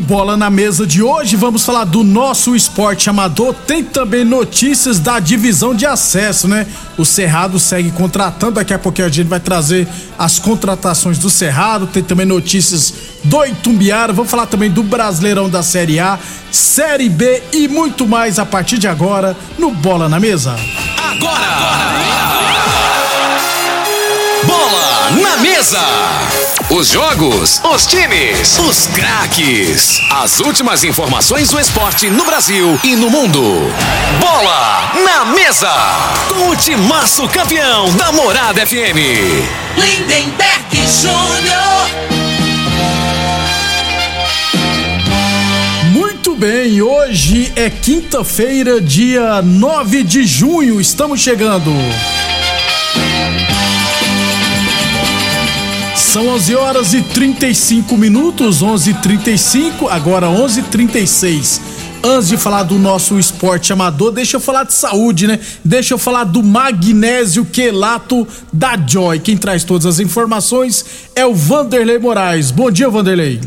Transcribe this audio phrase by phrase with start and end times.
[0.00, 3.54] Bola na Mesa de hoje vamos falar do nosso esporte amador.
[3.66, 6.66] Tem também notícias da divisão de acesso, né?
[6.96, 8.52] O Cerrado segue contratando.
[8.52, 9.86] Daqui a pouquinho a gente vai trazer
[10.18, 11.86] as contratações do Cerrado.
[11.86, 12.92] Tem também notícias
[13.22, 14.12] do Itumbiara.
[14.12, 16.18] Vamos falar também do Brasileirão da Série A,
[16.50, 20.56] Série B e muito mais a partir de agora no Bola na Mesa.
[20.96, 21.50] Agora!
[24.44, 26.39] Bola na Mesa!
[26.72, 30.00] Os jogos, os times, os craques.
[30.08, 33.42] As últimas informações do esporte no Brasil e no mundo.
[34.20, 35.68] Bola na Mesa!
[36.28, 38.94] Com o timaço campeão da Morada FM.
[39.76, 41.90] Lindenberg Júnior.
[45.92, 50.80] Muito bem, hoje é quinta-feira, dia 9 de junho.
[50.80, 51.72] Estamos chegando.
[56.12, 61.60] São 11 horas e 35 minutos, 11:35, agora 11:36.
[62.02, 65.38] Antes de falar do nosso esporte amador, deixa eu falar de saúde, né?
[65.64, 69.20] Deixa eu falar do magnésio quelato da Joy.
[69.20, 70.84] Quem traz todas as informações
[71.14, 72.50] é o Vanderlei Moraes.
[72.50, 73.40] Bom dia, Vanderlei.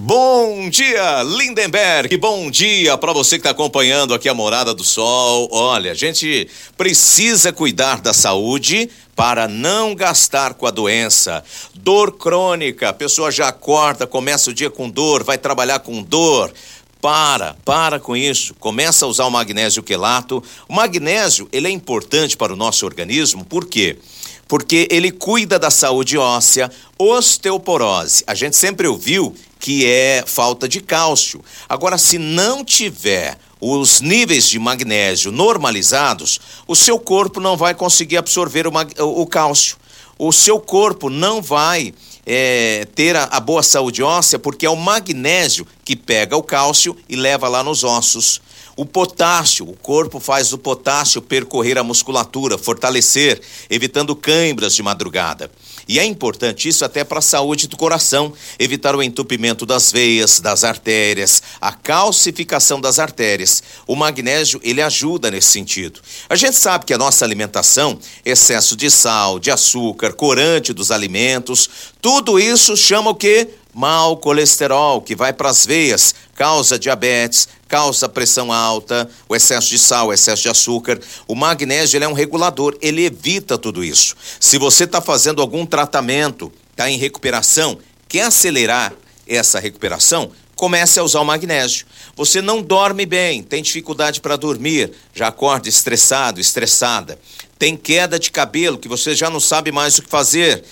[0.00, 2.16] Bom dia, Lindenberg.
[2.18, 5.48] Bom dia para você que está acompanhando aqui a Morada do Sol.
[5.50, 11.42] Olha, a gente precisa cuidar da saúde para não gastar com a doença.
[11.74, 16.52] Dor crônica, a pessoa já acorda, começa o dia com dor, vai trabalhar com dor.
[17.00, 18.54] Para, para com isso.
[18.54, 20.40] Começa a usar o magnésio quelato.
[20.68, 23.98] O magnésio, ele é importante para o nosso organismo, por quê?
[24.46, 28.22] Porque ele cuida da saúde óssea, osteoporose.
[28.24, 31.44] A gente sempre ouviu que é falta de cálcio.
[31.68, 38.16] Agora, se não tiver os níveis de magnésio normalizados, o seu corpo não vai conseguir
[38.16, 39.76] absorver o, o cálcio.
[40.18, 41.94] O seu corpo não vai
[42.26, 46.96] é, ter a, a boa saúde óssea, porque é o magnésio que pega o cálcio
[47.08, 48.40] e leva lá nos ossos.
[48.78, 55.50] O potássio, o corpo faz o potássio percorrer a musculatura, fortalecer, evitando câimbras de madrugada.
[55.88, 60.38] E é importante isso até para a saúde do coração, evitar o entupimento das veias,
[60.38, 63.64] das artérias, a calcificação das artérias.
[63.84, 66.00] O magnésio, ele ajuda nesse sentido.
[66.28, 71.68] A gente sabe que a nossa alimentação, excesso de sal, de açúcar, corante dos alimentos,
[72.00, 73.48] tudo isso chama o quê?
[73.78, 79.78] Mau colesterol, que vai para as veias, causa diabetes, causa pressão alta, o excesso de
[79.78, 80.98] sal, o excesso de açúcar.
[81.28, 84.16] O magnésio é um regulador, ele evita tudo isso.
[84.40, 87.78] Se você está fazendo algum tratamento, está em recuperação,
[88.08, 88.92] quer acelerar
[89.28, 91.86] essa recuperação, comece a usar o magnésio.
[92.16, 97.16] Você não dorme bem, tem dificuldade para dormir, já acorda estressado, estressada,
[97.56, 100.64] tem queda de cabelo que você já não sabe mais o que fazer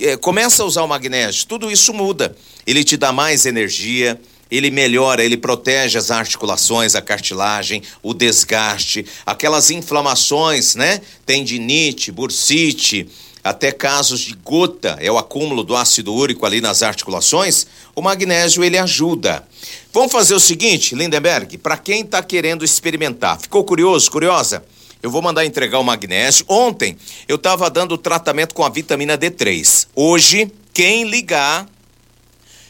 [0.00, 2.34] é, começa a usar o magnésio, tudo isso muda.
[2.66, 9.04] Ele te dá mais energia, ele melhora, ele protege as articulações, a cartilagem, o desgaste,
[9.26, 11.00] aquelas inflamações, né?
[11.26, 13.08] Tendinite, bursite,
[13.44, 17.66] até casos de gota, é o acúmulo do ácido úrico ali nas articulações.
[17.94, 19.46] O magnésio ele ajuda.
[19.92, 24.64] Vamos fazer o seguinte, Lindenberg, para quem está querendo experimentar, ficou curioso, curiosa?
[25.02, 26.44] Eu vou mandar entregar o magnésio.
[26.48, 26.96] Ontem
[27.28, 29.86] eu estava dando tratamento com a vitamina D3.
[29.94, 31.66] Hoje, quem ligar,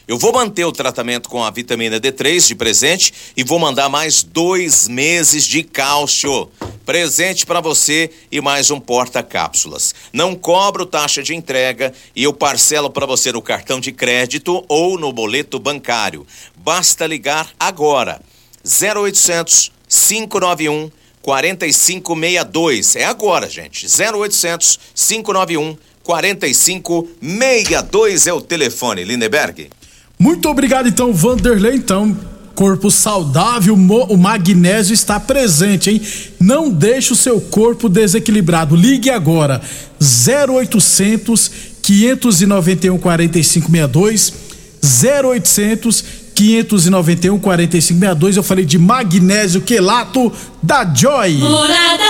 [0.07, 4.23] Eu vou manter o tratamento com a vitamina D3 de presente e vou mandar mais
[4.23, 6.49] dois meses de cálcio.
[6.83, 9.93] Presente para você e mais um porta-cápsulas.
[10.11, 14.97] Não cobro taxa de entrega e eu parcelo para você no cartão de crédito ou
[14.97, 16.25] no boleto bancário.
[16.55, 18.19] Basta ligar agora.
[18.65, 22.95] 0800 591 4562.
[22.95, 23.85] É agora, gente.
[23.85, 29.69] 0800 591 4562 é o telefone, Lindeberg.
[30.17, 31.75] Muito obrigado, então, Vanderlei.
[31.75, 32.17] Então,
[32.55, 36.01] corpo saudável, o magnésio está presente, hein?
[36.39, 38.75] Não deixe o seu corpo desequilibrado.
[38.75, 39.61] Ligue agora.
[40.01, 41.51] 0800
[41.81, 44.49] 591 4562
[44.81, 48.37] 0800 591 4562.
[48.37, 50.31] Eu falei de magnésio quelato
[50.63, 51.33] da Joy.
[51.33, 52.03] Morada.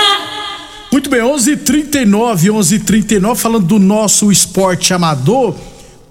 [0.91, 5.55] Muito bem, 11:39, 11:39 falando do nosso esporte amador.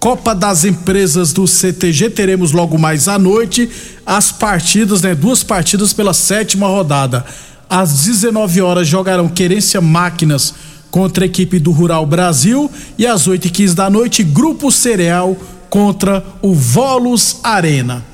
[0.00, 3.68] Copa das Empresas do CTG, teremos logo mais à noite
[4.04, 5.14] as partidas, né?
[5.14, 7.24] Duas partidas pela sétima rodada.
[7.70, 10.54] Às 19 horas jogarão Querência Máquinas
[10.90, 15.36] contra a equipe do Rural Brasil e às 8 e 15 da noite Grupo Cereal
[15.68, 18.04] contra o Volos Arena.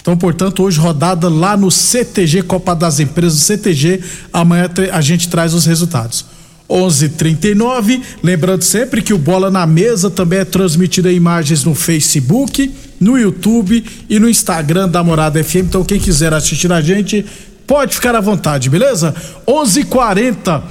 [0.00, 4.00] Então, portanto, hoje rodada lá no CTG Copa das Empresas CTG.
[4.32, 6.24] Amanhã a gente traz os resultados.
[6.70, 8.00] 11:39.
[8.22, 13.18] Lembrando sempre que o Bola na Mesa também é transmitido em imagens no Facebook, no
[13.18, 15.66] YouTube e no Instagram da Morada FM.
[15.66, 17.26] Então quem quiser assistir a gente
[17.66, 19.14] pode ficar à vontade, beleza?
[19.46, 20.62] 11:40.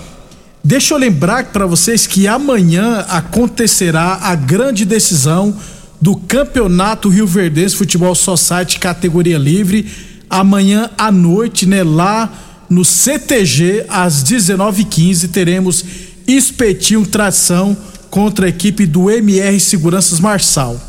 [0.63, 5.56] Deixa eu lembrar para vocês que amanhã acontecerá a grande decisão
[6.01, 9.86] do Campeonato Rio Verdense Futebol Society categoria livre
[10.30, 12.31] amanhã à noite, né, lá
[12.69, 15.84] no CTG, às 19h15, teremos
[16.28, 17.75] Espetinho Tração
[18.10, 20.80] contra a equipe do MR Seguranças Marçal.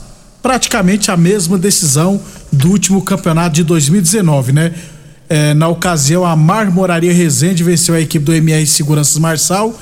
[0.42, 2.20] Praticamente a mesma decisão
[2.52, 4.74] do último campeonato de 2019, né?
[5.28, 9.78] É, na ocasião, a Marmoraria Resende venceu a equipe do MR Seguranças Marçal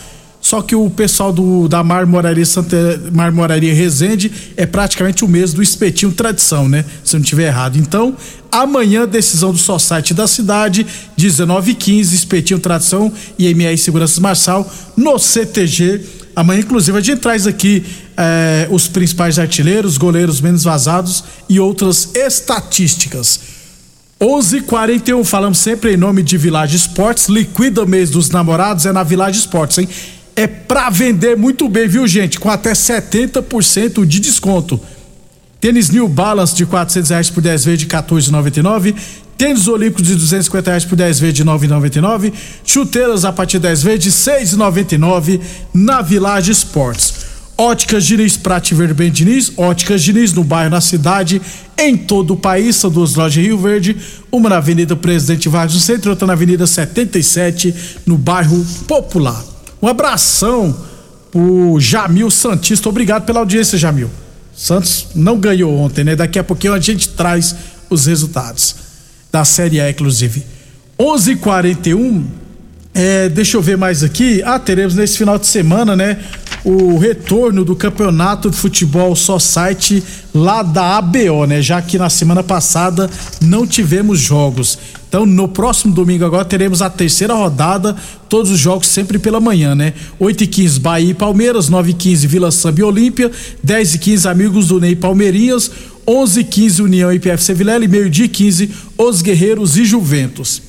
[0.49, 5.63] só que o pessoal do, da Marmoraria, Santa, Marmoraria Resende é praticamente o mesmo do
[5.63, 6.87] espetinho tradição, né?
[7.05, 7.77] Se eu não estiver errado.
[7.77, 8.17] Então,
[8.51, 10.87] amanhã, decisão do Society da cidade,
[11.19, 14.67] 19h15, espetinho tradição e MR Segurança Marçal
[14.97, 16.01] no CTG.
[16.35, 17.85] Amanhã, inclusive, a gente traz aqui
[18.17, 23.39] eh, os principais artilheiros, goleiros menos vazados e outras estatísticas.
[24.19, 27.29] 11:41 falamos sempre em nome de Village Esportes.
[27.29, 29.89] Liquida mês dos namorados é na Village Esportes, hein?
[30.39, 32.39] É para vender muito bem, viu, gente?
[32.39, 34.81] Com até 70% de desconto.
[35.61, 38.95] Tênis New Balance de 400 reais por 10 vezes de 14,99.
[39.37, 42.33] Tênis Olímpicos de 250 reais por 10 vezes de 9,99.
[42.65, 45.41] Chuteiras a partir de 10 vezes de 6,99
[45.75, 47.27] na Village Esportes.
[47.57, 51.43] Óticas Diniz, Prate Verde Bem Diniz, Óticas Diniz no bairro, na cidade,
[51.77, 53.97] em todo o país, são duas lojas Rio Verde,
[54.31, 57.75] uma na Avenida Presidente Vargas no centro, outra na Avenida 77,
[58.07, 59.58] no bairro Popular.
[59.81, 60.77] Um abração
[61.31, 62.89] pro Jamil Santista.
[62.89, 64.11] Obrigado pela audiência, Jamil.
[64.55, 66.17] Santos não ganhou ontem, né?
[66.17, 67.55] Daqui a pouquinho a gente traz
[67.89, 68.75] os resultados
[69.31, 70.45] da Série A, inclusive.
[70.99, 72.25] 11:41.
[72.93, 74.43] É, deixa eu ver mais aqui.
[74.45, 76.19] Ah, teremos nesse final de semana, né?
[76.65, 80.03] O retorno do campeonato de futebol só site
[80.35, 81.63] lá da ABO, né?
[81.63, 83.09] Já que na semana passada
[83.41, 84.77] não tivemos jogos.
[85.09, 87.97] Então, no próximo domingo agora teremos a terceira rodada,
[88.29, 89.95] todos os jogos sempre pela manhã, né?
[90.19, 93.31] 8 e 15 Bahia e Palmeiras, 9 e 15 Vila Samba e Olímpia,
[93.63, 95.71] 10 e 15 Amigos do Ney Palmeirinhas,
[96.07, 99.85] 11 e 15 União e PFC Vilela e meio dia e 15 Os Guerreiros e
[99.87, 100.61] Juventus.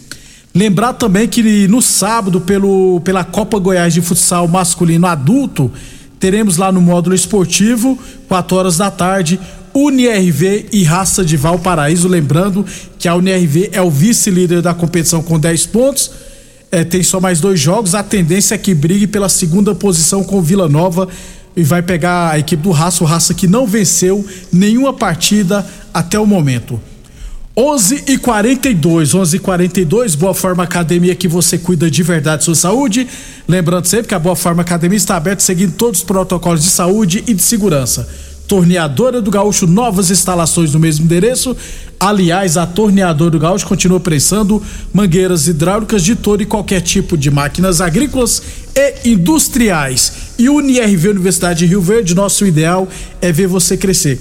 [0.56, 5.70] Lembrar também que no sábado, pelo, pela Copa Goiás de Futsal Masculino Adulto,
[6.18, 9.40] teremos lá no módulo esportivo, 4 horas da tarde,
[9.74, 12.08] UniRV e Raça de Valparaíso.
[12.08, 12.66] Lembrando
[12.98, 16.12] que a UniRV é o vice-líder da competição com 10 pontos.
[16.72, 17.96] É, tem só mais dois jogos.
[17.96, 21.08] A tendência é que brigue pela segunda posição com Vila Nova
[21.56, 26.20] e vai pegar a equipe do Raça, o Raça que não venceu nenhuma partida até
[26.20, 26.80] o momento.
[27.58, 32.56] 11 e 42, 11 e 42, Boa Forma Academia que você cuida de verdade sua
[32.56, 33.06] saúde.
[33.48, 37.22] Lembrando sempre que a Boa Forma Academia está aberta seguindo todos os protocolos de saúde
[37.28, 38.08] e de segurança.
[38.50, 41.56] Torneadora do Gaúcho, novas instalações no mesmo endereço.
[42.00, 44.60] Aliás, a Torneadora do Gaúcho continua prestando
[44.92, 48.42] mangueiras hidráulicas de todo e qualquer tipo de máquinas agrícolas
[48.76, 50.14] e industriais.
[50.40, 52.88] E UniRV Universidade de Rio Verde, nosso ideal
[53.22, 54.20] é ver você crescer.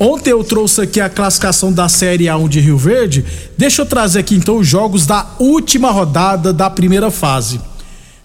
[0.00, 3.22] Ontem eu trouxe aqui a classificação da Série A1 de Rio Verde.
[3.58, 7.60] Deixa eu trazer aqui então os jogos da última rodada da primeira fase.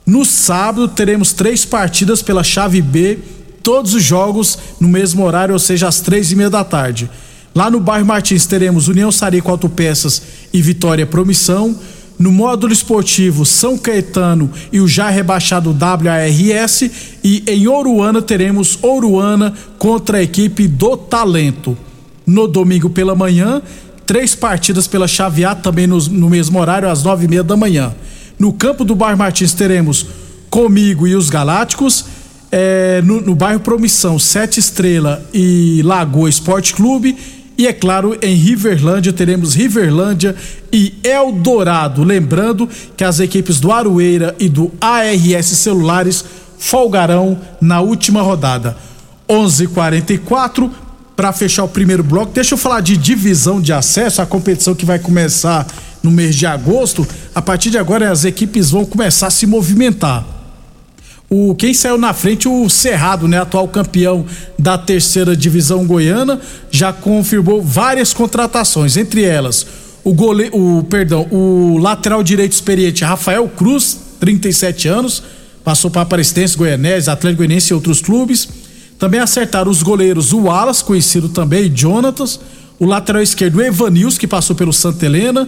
[0.06, 3.20] No sábado teremos três partidas pela chave B
[3.64, 7.10] todos os jogos no mesmo horário, ou seja, às três e meia da tarde.
[7.56, 11.76] Lá no bairro Martins teremos União Sarico Autopeças e Vitória Promissão.
[12.20, 16.82] No módulo esportivo São Caetano e o já rebaixado WARS.
[17.24, 21.78] E em Oruana teremos Oruana contra a equipe do Talento.
[22.26, 23.62] No domingo pela manhã,
[24.06, 27.56] três partidas pela chave A, também no, no mesmo horário, às nove e meia da
[27.56, 27.94] manhã.
[28.38, 30.08] No campo do bairro Martins teremos
[30.50, 32.06] Comigo e os Galácticos.
[32.56, 37.18] É, no, no bairro Promissão, Sete Estrela e Lagoa Esporte Clube
[37.58, 40.36] e é claro, em Riverlândia teremos Riverlândia
[40.72, 42.04] e Eldorado.
[42.04, 42.68] Lembrando
[42.98, 46.26] que as equipes do Aroeira e do ARS Celulares
[46.58, 48.76] folgarão na última rodada.
[49.30, 50.70] 11:44
[51.16, 52.34] para fechar o primeiro bloco.
[52.34, 55.68] Deixa eu falar de divisão de acesso, a competição que vai começar
[56.02, 57.08] no mês de agosto.
[57.36, 60.43] A partir de agora as equipes vão começar a se movimentar
[61.34, 64.24] o quem saiu na frente o Cerrado, né, atual campeão
[64.58, 69.66] da terceira divisão goiana, já confirmou várias contratações, entre elas
[70.04, 75.24] o gole, o perdão, o lateral direito experiente Rafael Cruz, 37 anos,
[75.64, 78.50] passou para Aparecidense, Goianese, Atlético Goianiense e outros clubes.
[79.00, 82.40] Também acertaram os goleiros o Wallace, conhecido também, Jonatas,
[82.78, 85.48] o lateral esquerdo Evanils, que passou pelo Santa Helena,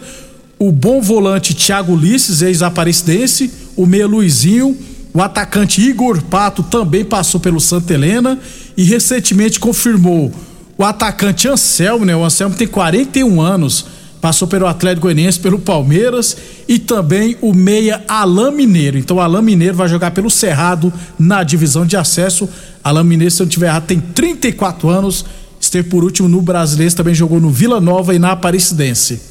[0.57, 4.77] o bom volante Thiago Ulisses, ex-aparecidense, o meia Luizinho,
[5.15, 8.37] o atacante Igor Pato também passou pelo Santa Helena
[8.75, 10.29] e recentemente confirmou
[10.77, 12.13] o atacante Anselmo, né?
[12.13, 13.85] O Anselmo tem 41 anos,
[14.19, 16.35] passou pelo Atlético Goianiense, pelo Palmeiras
[16.67, 18.97] e também o meia Alain Mineiro.
[18.97, 22.49] Então o Alain Mineiro vai jogar pelo Cerrado na divisão de acesso.
[22.83, 25.23] Alain Mineiro, se eu não tiver errado, tem 34 anos,
[25.61, 29.21] esteve por último no Brasileiro, também jogou no Vila Nova e na Aparecidense.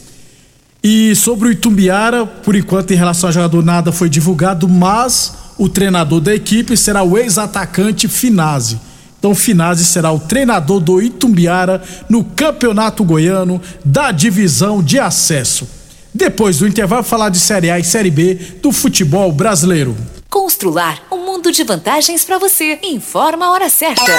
[0.82, 5.68] E sobre o Itumbiara, por enquanto em relação ao jogador nada foi divulgado, mas o
[5.68, 8.80] treinador da equipe será o ex-atacante Finazzi.
[9.18, 15.66] Então, Finazzi será o treinador do Itumbiara no Campeonato Goiano da divisão de acesso.
[16.12, 19.96] Depois do intervalo, falar de Série A e Série B do futebol brasileiro.
[20.28, 22.78] Constrular um mundo de vantagens para você.
[22.82, 24.12] Informa a hora certa.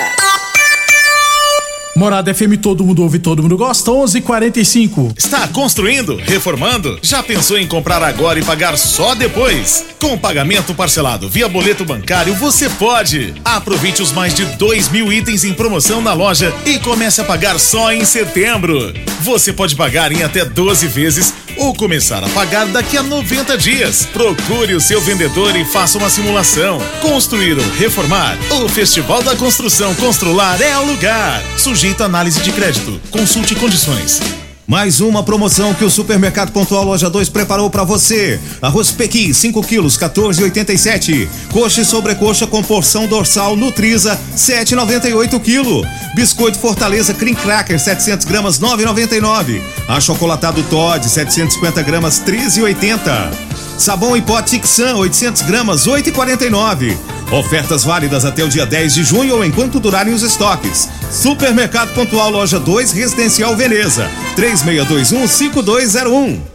[1.98, 3.90] Morada FM, todo mundo ouve, todo mundo gosta.
[3.90, 5.14] 11:45.
[5.18, 6.18] Está construindo?
[6.18, 7.00] Reformando?
[7.02, 9.86] Já pensou em comprar agora e pagar só depois?
[9.98, 13.34] Com pagamento parcelado via boleto bancário, você pode.
[13.46, 17.58] Aproveite os mais de 2 mil itens em promoção na loja e comece a pagar
[17.62, 18.94] só em setembro.
[19.22, 24.06] Você pode pagar em até 12 vezes ou começar a pagar daqui a 90 dias.
[24.12, 26.80] Procure o seu vendedor e faça uma simulação.
[27.02, 28.38] Construir ou reformar?
[28.52, 31.42] O Festival da Construção Constrular é o lugar.
[31.86, 33.00] Sujeito análise de crédito.
[33.12, 34.20] Consulte condições.
[34.66, 38.40] Mais uma promoção que o Supermercado Pontual Loja 2 preparou para você.
[38.60, 41.30] Arroz Pequi, 5 quilos, 14,87.
[41.52, 45.86] Coxa e sobrecoxa com porção dorsal Nutriza, 7,98 quilo.
[46.16, 49.62] Biscoito Fortaleza Cream Cracker, 700 gramas, 9,99.
[49.88, 53.65] Achocolatado Todd, 750 gramas, 13,80.
[53.78, 56.98] Sabão em pó Tixan, 800 gramas, 8,49.
[57.32, 60.88] Ofertas válidas até o dia 10 de junho ou enquanto durarem os estoques.
[61.12, 64.10] Supermercado Pontual Loja 2, Residencial Veneza.
[64.36, 66.55] 3621 5201.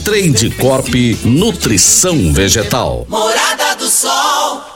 [0.00, 3.06] Trade Corp Nutrição Vegetal.
[3.08, 4.75] Morada do Sol.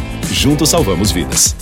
[0.29, 1.55] Juntos salvamos vidas.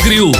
[0.00, 0.32] Grill.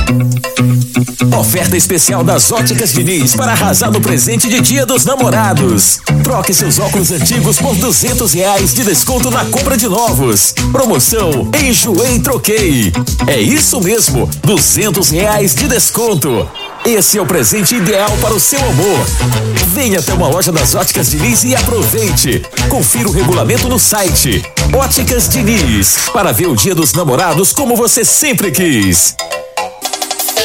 [1.39, 6.01] Oferta especial das Óticas Diniz para arrasar no presente de Dia dos Namorados.
[6.25, 10.55] Troque seus óculos antigos por duzentos reais de desconto na compra de novos.
[10.73, 12.93] Promoção Enjoei Troquei.
[13.27, 16.49] É isso mesmo, duzentos reais de desconto.
[16.85, 19.07] Esse é o presente ideal para o seu amor.
[19.75, 22.43] Venha até uma loja das Óticas Diniz e aproveite.
[22.69, 24.43] Confira o regulamento no site.
[24.73, 29.17] Óticas Diniz, para ver o Dia dos Namorados como você sempre quis.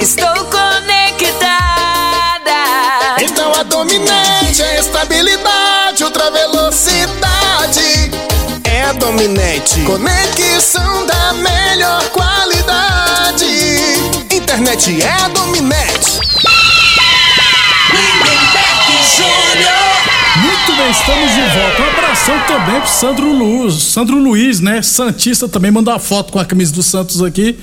[0.00, 1.44] Estou conectada.
[3.20, 8.10] Então a Dominete é estabilidade, ultra velocidade.
[8.64, 9.82] É a Dominete.
[9.82, 13.44] Conexão da melhor qualidade.
[14.30, 16.20] Internet é a Dominete.
[20.36, 21.82] Muito bem, estamos de volta.
[21.82, 24.80] Um abração também pro Sandro Luiz, Sandro Luiz, né?
[24.80, 27.58] Santista também mandou uma foto com a camisa do Santos aqui.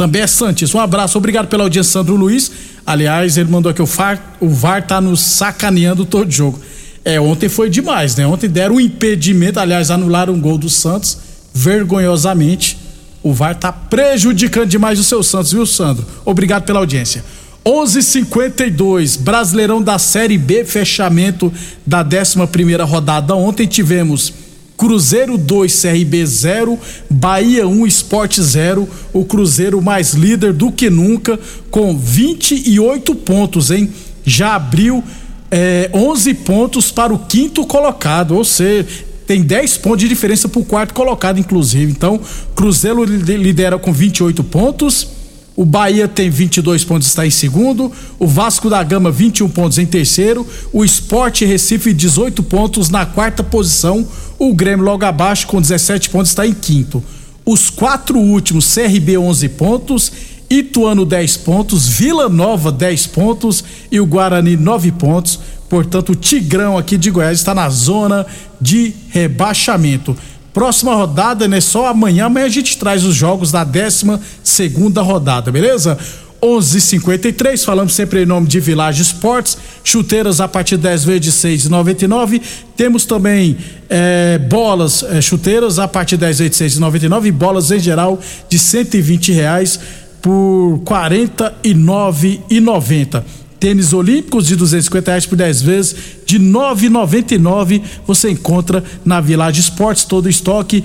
[0.00, 0.78] Também é Santista.
[0.78, 2.50] Um abraço, obrigado pela audiência, Sandro Luiz.
[2.86, 6.58] Aliás, ele mandou aqui o VAR, o VAR tá nos sacaneando todo jogo.
[7.04, 8.26] É, ontem foi demais, né?
[8.26, 11.18] Ontem deram um impedimento, aliás, anularam um gol do Santos
[11.52, 12.78] vergonhosamente.
[13.22, 16.06] O VAR tá prejudicando demais o seu Santos, viu, Sandro?
[16.24, 17.22] Obrigado pela audiência.
[17.62, 21.52] 11:52 Brasileirão da Série B, fechamento
[21.86, 23.34] da 11 primeira rodada.
[23.34, 24.32] Ontem tivemos
[24.80, 26.78] Cruzeiro 2, CRB 0,
[27.10, 28.88] Bahia 1, Esporte 0.
[29.12, 31.38] O Cruzeiro mais líder do que nunca,
[31.70, 33.90] com 28 pontos, hein?
[34.24, 35.04] Já abriu
[35.50, 38.88] é, 11 pontos para o quinto colocado, ou seja,
[39.26, 41.92] tem 10 pontos de diferença para o quarto colocado, inclusive.
[41.92, 42.18] Então,
[42.54, 45.08] Cruzeiro lidera com 28 pontos.
[45.54, 47.92] O Bahia tem 22 pontos, está em segundo.
[48.18, 50.46] O Vasco da Gama, 21 pontos em terceiro.
[50.72, 54.08] O Esporte Recife, 18 pontos na quarta posição.
[54.40, 57.04] O Grêmio, logo abaixo, com 17 pontos, está em quinto.
[57.44, 60.10] Os quatro últimos, CRB, 11 pontos.
[60.48, 65.38] Ituano 10 pontos, Vila Nova 10 pontos e o Guarani 9 pontos.
[65.68, 68.26] Portanto, o Tigrão aqui de Goiás está na zona
[68.58, 70.16] de rebaixamento.
[70.54, 71.60] Próxima rodada, né?
[71.60, 72.24] Só amanhã.
[72.24, 75.98] Amanhã a gente traz os jogos da 12 segunda rodada, beleza?
[76.42, 79.58] 11:53 falamos sempre em nome de Village Esportes,
[79.90, 81.32] chuteiras a partir de 10 vezes de
[81.68, 82.40] 6,99.
[82.76, 83.56] Temos também
[83.88, 88.18] é, bolas, é, chuteiras a partir de 10 vezes de 6,99 e bolas em geral
[88.48, 89.78] de 120 reais
[90.22, 93.22] por 49,90.
[93.58, 100.04] Tênis olímpicos de 250 reais por 10 vezes de 9,99 você encontra na Village Esportes
[100.04, 100.84] todo o estoque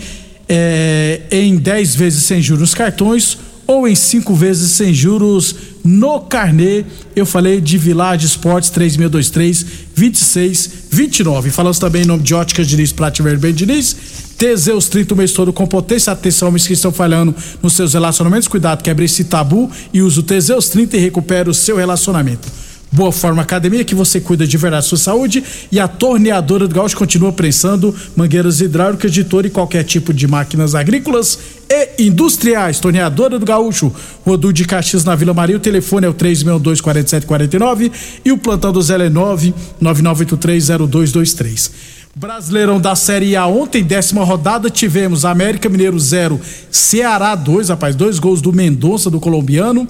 [0.50, 6.84] é, em 10 vezes sem juros cartões ou em cinco vezes sem juros no carnê.
[7.16, 11.50] Eu falei de Village Esportes 3623 2629.
[11.52, 13.96] Falamos também em nome de Óticas Diniz, Prate Verben Diniz.
[14.38, 16.12] Teseus 30 o mês todo com potência.
[16.12, 18.48] Atenção, homens que estão falhando nos seus relacionamentos.
[18.48, 22.65] Cuidado, quebre esse tabu e use o Teseus 30 e recupere o seu relacionamento.
[22.96, 25.44] Boa Forma Academia, que você cuida de verdade da sua saúde.
[25.70, 30.26] E a torneadora do Gaúcho continua prensando mangueiras hidráulicas de todo e qualquer tipo de
[30.28, 31.38] máquinas agrícolas
[31.70, 32.80] e industriais.
[32.80, 33.94] Torneadora do Gaúcho,
[34.26, 35.58] Rodu de Caxias na Vila Maria.
[35.58, 37.92] O telefone é o 362-4749
[38.24, 41.72] e o plantão do Zé é 999830223.
[42.18, 46.40] Brasileirão da Série A ontem, décima rodada, tivemos América Mineiro 0,
[46.72, 49.86] Ceará 2, rapaz, dois gols do Mendonça, do colombiano.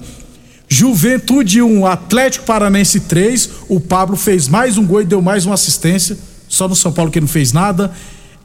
[0.68, 3.50] Juventude 1, um, Atlético Paranense 3.
[3.68, 6.18] O Pablo fez mais um gol e deu mais uma assistência.
[6.48, 7.92] Só no São Paulo que não fez nada.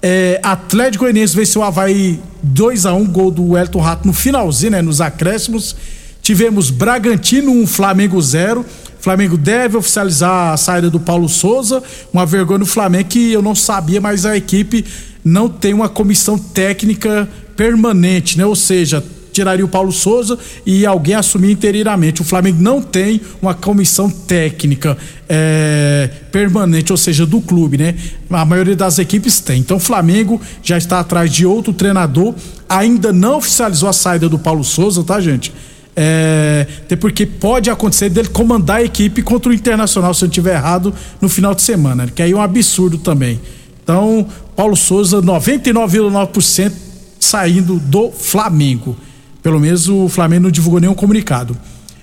[0.02, 4.14] É, Atlético Goianiense venceu o Havaí 2 a 1 um, gol do Elton Rato no
[4.14, 5.76] finalzinho, né, nos acréscimos.
[6.22, 8.66] Tivemos Bragantino 1, um, Flamengo 0.
[9.00, 11.82] Flamengo deve oficializar a saída do Paulo Souza.
[12.14, 14.86] Uma vergonha no Flamengo que eu não sabia, mas a equipe
[15.26, 18.46] não tem uma comissão técnica permanente, né?
[18.46, 22.22] Ou seja, tiraria o Paulo Souza e alguém assumir inteiramente.
[22.22, 27.96] O Flamengo não tem uma comissão técnica é, permanente, ou seja, do clube, né?
[28.30, 29.60] A maioria das equipes tem.
[29.60, 32.36] Então o Flamengo já está atrás de outro treinador,
[32.67, 35.54] ainda não oficializou a saída do Paulo Souza, tá, gente?
[35.96, 40.56] É, até porque pode acontecer dele comandar a equipe contra o Internacional, se eu estiver
[40.56, 43.39] errado, no final de semana, que aí é um absurdo também.
[43.84, 46.72] Então, Paulo Souza, 99,9%
[47.20, 48.96] saindo do Flamengo.
[49.41, 51.58] Pelo menos o Flamengo não divulgou nenhum comunicado.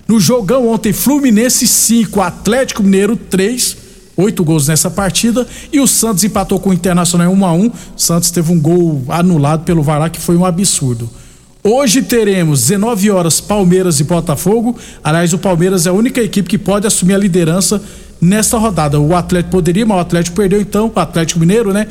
[0.06, 3.76] No jogão ontem, Fluminense 5, Atlético Mineiro 3,
[4.16, 5.46] oito gols nessa partida.
[5.72, 9.64] E o Santos empatou com o Internacional 1 a 1 Santos teve um gol anulado
[9.64, 11.08] pelo VAR que foi um absurdo.
[11.62, 14.76] Hoje teremos 19 horas Palmeiras e Botafogo.
[15.04, 17.82] Aliás, o Palmeiras é a única equipe que pode assumir a liderança
[18.20, 18.98] nesta rodada.
[18.98, 21.86] O Atlético poderia, mas o Atlético perdeu então, o Atlético Mineiro, né?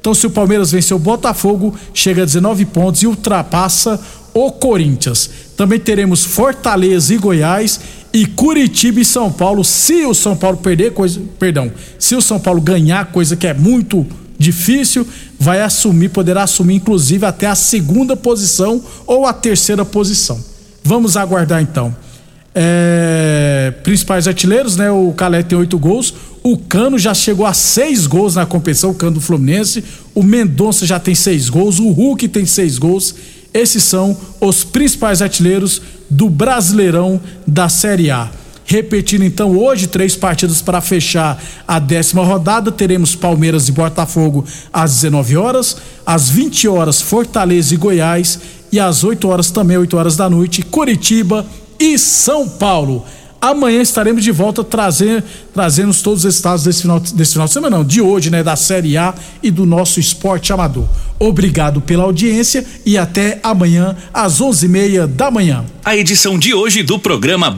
[0.00, 4.00] Então, se o Palmeiras vencer o Botafogo, chega a 19 pontos e ultrapassa
[4.34, 5.30] o Corinthians.
[5.56, 7.80] Também teremos Fortaleza e Goiás
[8.12, 9.64] e Curitiba e São Paulo.
[9.64, 13.54] Se o São Paulo perder coisa, perdão, se o São Paulo ganhar coisa que é
[13.54, 14.06] muito
[14.38, 15.06] difícil,
[15.38, 20.42] vai assumir, poderá assumir inclusive até a segunda posição ou a terceira posição.
[20.82, 21.94] Vamos aguardar então.
[22.54, 24.90] É, principais artilheiros, né?
[24.90, 26.14] O Calé tem oito gols.
[26.42, 29.84] O Cano já chegou a seis gols na competição, o Cano do Fluminense.
[30.14, 31.78] O Mendonça já tem seis gols.
[31.78, 33.14] O Hulk tem seis gols.
[33.52, 38.30] Esses são os principais artilheiros do Brasileirão da Série A.
[38.64, 42.70] Repetindo então, hoje, três partidas para fechar a décima rodada.
[42.70, 48.38] Teremos Palmeiras e Botafogo às 19 horas, às 20 horas, Fortaleza e Goiás,
[48.70, 51.44] e às 8 horas, também 8 horas da noite, Curitiba
[51.80, 53.04] e São Paulo.
[53.40, 55.22] Amanhã estaremos de volta trazendo,
[55.54, 58.54] trazendo todos os estados desse final, desse final de semana, não, de hoje, né, da
[58.54, 60.86] Série A e do nosso esporte amador.
[61.18, 65.64] Obrigado pela audiência e até amanhã às onze e meia da manhã.
[65.84, 67.50] A edição de hoje do programa